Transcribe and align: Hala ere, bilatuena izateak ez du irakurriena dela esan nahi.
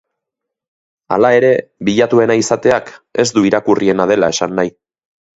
Hala 1.17 1.29
ere, 1.39 1.51
bilatuena 1.89 2.37
izateak 2.39 2.89
ez 3.25 3.27
du 3.35 3.43
irakurriena 3.49 4.07
dela 4.13 4.31
esan 4.37 4.57
nahi. 4.61 4.73